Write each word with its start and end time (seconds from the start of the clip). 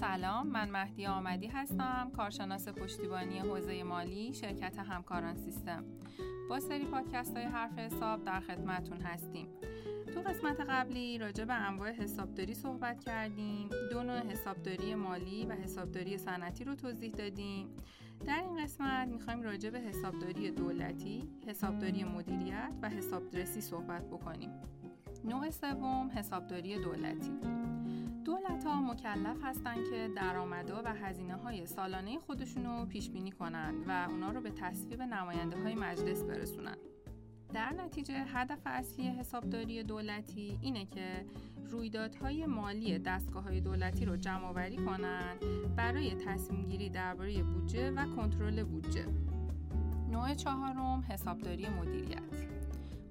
سلام 0.00 0.46
من 0.46 0.70
مهدی 0.70 1.06
آمدی 1.06 1.46
هستم 1.46 2.10
کارشناس 2.16 2.68
پشتیبانی 2.68 3.38
حوزه 3.38 3.82
مالی 3.82 4.34
شرکت 4.34 4.78
همکاران 4.78 5.36
سیستم. 5.36 5.84
با 6.48 6.60
سری 6.60 6.84
پادکست 6.84 7.36
های 7.36 7.46
حرف 7.46 7.78
حساب 7.78 8.24
در 8.24 8.40
خدمتون 8.40 9.00
هستیم. 9.00 9.48
تو 10.14 10.20
قسمت 10.20 10.60
قبلی 10.60 11.18
راجع 11.18 11.44
به 11.44 11.54
انواع 11.54 11.92
حسابداری 11.92 12.54
صحبت 12.54 13.04
کردیم. 13.04 13.68
دو 13.90 14.02
نوع 14.02 14.18
حسابداری 14.18 14.94
مالی 14.94 15.46
و 15.46 15.52
حسابداری 15.52 16.18
صنعتی 16.18 16.64
رو 16.64 16.74
توضیح 16.74 17.12
دادیم. 17.12 17.68
در 18.26 18.40
این 18.40 18.64
قسمت 18.64 19.08
می‌خوایم 19.08 19.42
راجع 19.42 19.70
به 19.70 19.80
حسابداری 19.80 20.50
دولتی 20.50 21.28
حسابداری 21.46 22.04
مدیریت 22.04 22.72
و 22.82 22.88
حسابرسی 22.88 23.60
صحبت 23.60 24.06
بکنیم. 24.06 24.50
نوع 25.24 25.50
سوم 25.50 26.10
حسابداری 26.14 26.78
دولتی. 26.78 27.32
دولت 28.24 28.64
ها 28.64 28.80
مکلف 28.80 29.36
هستند 29.42 29.90
که 29.90 30.10
درآمدها 30.16 30.82
و 30.84 30.94
هزینه 30.94 31.34
های 31.34 31.66
سالانه 31.66 32.18
خودشون 32.18 32.64
رو 32.64 32.86
پیش 32.86 33.10
بینی 33.10 33.30
کنند 33.30 33.84
و 33.88 34.06
اونا 34.10 34.30
رو 34.30 34.40
به 34.40 34.50
تصویب 34.50 35.02
نماینده 35.02 35.62
های 35.62 35.74
مجلس 35.74 36.22
برسونند. 36.22 36.89
در 37.54 37.72
نتیجه 37.72 38.14
هدف 38.14 38.58
اصلی 38.66 39.08
حسابداری 39.08 39.82
دولتی 39.82 40.58
اینه 40.62 40.86
که 40.86 41.24
رویدادهای 41.70 42.46
مالی 42.46 42.98
دستگاه 42.98 43.44
های 43.44 43.60
دولتی 43.60 44.04
رو 44.04 44.16
جمع 44.16 44.44
آوری 44.44 44.76
کنند 44.76 45.44
برای 45.76 46.14
تصمیم 46.14 46.66
گیری 46.66 46.90
درباره 46.90 47.42
بودجه 47.42 47.90
و 47.90 48.06
کنترل 48.16 48.64
بودجه. 48.64 49.06
نوع 50.10 50.34
چهارم 50.34 51.04
حسابداری 51.08 51.68
مدیریت 51.68 52.59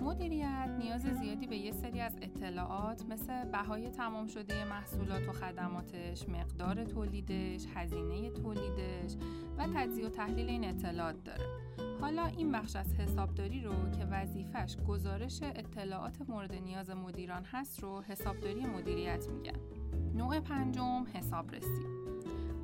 مدیریت 0.00 0.76
نیاز 0.78 1.02
زیادی 1.02 1.46
به 1.46 1.56
یه 1.56 1.72
سری 1.72 2.00
از 2.00 2.16
اطلاعات 2.22 3.06
مثل 3.06 3.44
بهای 3.44 3.88
تمام 3.88 4.26
شده 4.26 4.64
محصولات 4.64 5.28
و 5.28 5.32
خدماتش، 5.32 6.28
مقدار 6.28 6.84
تولیدش، 6.84 7.66
هزینه 7.74 8.30
تولیدش 8.30 9.16
و 9.58 9.66
تجزیه 9.74 10.06
و 10.06 10.08
تحلیل 10.08 10.48
این 10.48 10.64
اطلاعات 10.64 11.24
داره. 11.24 11.46
حالا 12.00 12.26
این 12.26 12.52
بخش 12.52 12.76
از 12.76 12.94
حسابداری 12.94 13.60
رو 13.60 13.90
که 13.90 14.04
وظیفش 14.04 14.76
گزارش 14.88 15.42
اطلاعات 15.42 16.28
مورد 16.28 16.54
نیاز 16.54 16.90
مدیران 16.90 17.44
هست 17.44 17.82
رو 17.82 18.02
حسابداری 18.02 18.66
مدیریت 18.66 19.28
میگن. 19.28 19.58
نوع 20.14 20.40
پنجم 20.40 21.06
حسابرسی. 21.14 21.86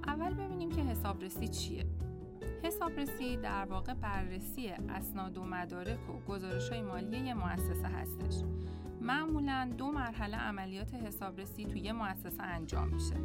اول 0.07 0.35
ببینیم 0.35 0.71
که 0.71 0.81
حسابرسی 0.81 1.49
چیه. 1.49 1.87
حسابرسی 2.63 3.37
در 3.37 3.65
واقع 3.65 3.95
بررسی 3.95 4.69
اسناد 4.69 5.39
و 5.39 5.45
مدارک 5.45 6.11
و 6.11 6.33
گزارش 6.33 6.69
های 6.69 6.83
مالی 6.83 7.33
مؤسسه 7.33 7.89
هستش. 7.89 8.43
معمولا 9.01 9.71
دو 9.79 9.93
مرحله 9.93 10.37
عملیات 10.37 10.95
حسابرسی 10.95 11.65
توی 11.65 11.93
مؤسسه 11.93 12.43
انجام 12.43 12.89
میشه. 12.89 13.17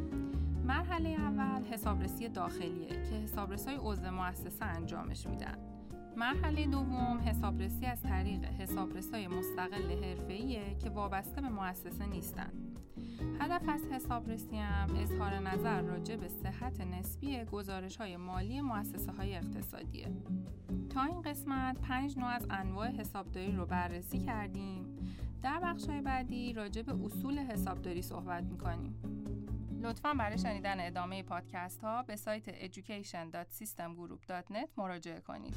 مرحله 0.64 1.08
اول 1.08 1.64
حسابرسی 1.64 2.28
داخلیه 2.28 2.88
که 2.88 3.14
حسابرسای 3.14 3.76
عضو 3.82 4.10
مؤسسه 4.10 4.64
انجامش 4.64 5.26
میدن. 5.26 5.77
مرحله 6.18 6.66
دوم 6.66 7.20
حسابرسی 7.26 7.86
از 7.86 8.02
طریق 8.02 8.44
حسابرسای 8.44 9.28
مستقل 9.28 10.04
حرفه‌ایه 10.04 10.74
که 10.78 10.90
وابسته 10.90 11.40
به 11.40 11.48
مؤسسه 11.48 12.06
نیستن. 12.06 12.52
هدف 13.40 13.68
از 13.68 13.86
حسابرسی 13.92 14.56
هم 14.56 14.96
اظهار 14.96 15.34
نظر 15.34 15.80
راجع 15.80 16.16
به 16.16 16.28
صحت 16.28 16.80
نسبی 16.80 17.44
گزارش 17.44 17.96
های 17.96 18.16
مالی 18.16 18.60
مؤسسه 18.60 19.12
های 19.12 19.36
اقتصادیه. 19.36 20.08
تا 20.90 21.02
این 21.02 21.22
قسمت 21.22 21.80
پنج 21.80 22.18
نوع 22.18 22.28
از 22.28 22.46
انواع 22.50 22.88
حسابداری 22.88 23.52
رو 23.52 23.66
بررسی 23.66 24.18
کردیم. 24.18 24.96
در 25.42 25.60
بخش 25.60 25.86
های 25.88 26.00
بعدی 26.00 26.52
راجع 26.52 26.82
به 26.82 27.04
اصول 27.04 27.38
حسابداری 27.38 28.02
صحبت 28.02 28.44
می‌کنیم. 28.44 28.94
لطفا 29.82 30.14
برای 30.14 30.38
شنیدن 30.38 30.86
ادامه 30.86 31.22
پادکست 31.22 31.80
ها 31.80 32.02
به 32.02 32.16
سایت 32.16 32.72
education.systemgroup.net 32.72 34.68
مراجعه 34.76 35.20
کنید. 35.20 35.54